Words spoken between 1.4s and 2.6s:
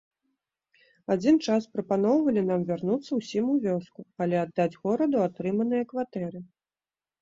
час прапаноўвалі